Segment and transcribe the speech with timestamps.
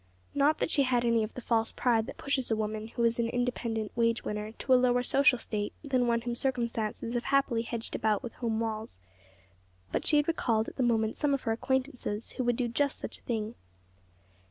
[0.33, 3.19] Not that she had any of the false pride that pushes a woman who is
[3.19, 7.61] an independent wage winner to a lower social scale than one whom circumstances have happily
[7.61, 8.99] hedged about with home walls;
[9.91, 12.97] but she had recalled at that moment some of her acquaintances who would do just
[12.97, 13.53] such a thing.